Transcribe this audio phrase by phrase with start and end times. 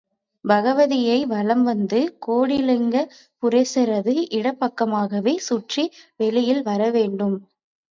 [0.45, 2.95] பகவதியை வலம் வந்து கோடிலிங்க
[3.43, 5.85] புரேசரது இடப்பக்கமாகவே சுற்றி
[6.19, 7.37] வெளியில் வர வேண்டும்.